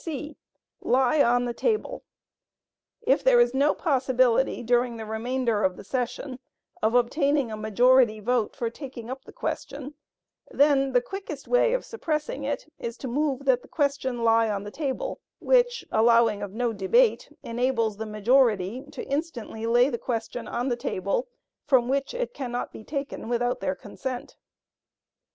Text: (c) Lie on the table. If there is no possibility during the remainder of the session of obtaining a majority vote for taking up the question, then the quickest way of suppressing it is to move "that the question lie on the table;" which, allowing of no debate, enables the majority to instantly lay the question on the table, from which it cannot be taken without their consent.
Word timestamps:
(c) 0.03 0.35
Lie 0.81 1.21
on 1.21 1.45
the 1.45 1.53
table. 1.53 2.01
If 3.03 3.23
there 3.23 3.39
is 3.39 3.53
no 3.53 3.75
possibility 3.75 4.63
during 4.63 4.97
the 4.97 5.05
remainder 5.05 5.63
of 5.63 5.77
the 5.77 5.83
session 5.83 6.39
of 6.81 6.95
obtaining 6.95 7.51
a 7.51 7.55
majority 7.55 8.19
vote 8.19 8.55
for 8.55 8.71
taking 8.71 9.11
up 9.11 9.25
the 9.25 9.31
question, 9.31 9.93
then 10.49 10.93
the 10.93 11.03
quickest 11.03 11.47
way 11.47 11.73
of 11.73 11.85
suppressing 11.85 12.43
it 12.43 12.65
is 12.79 12.97
to 12.97 13.07
move 13.07 13.45
"that 13.45 13.61
the 13.61 13.67
question 13.67 14.23
lie 14.23 14.49
on 14.49 14.63
the 14.63 14.71
table;" 14.71 15.19
which, 15.37 15.85
allowing 15.91 16.41
of 16.41 16.51
no 16.51 16.73
debate, 16.73 17.31
enables 17.43 17.97
the 17.97 18.07
majority 18.07 18.83
to 18.91 19.03
instantly 19.07 19.67
lay 19.67 19.87
the 19.91 19.99
question 19.99 20.47
on 20.47 20.67
the 20.69 20.75
table, 20.75 21.27
from 21.67 21.87
which 21.87 22.15
it 22.15 22.33
cannot 22.33 22.71
be 22.73 22.83
taken 22.83 23.29
without 23.29 23.59
their 23.59 23.75
consent. 23.75 24.35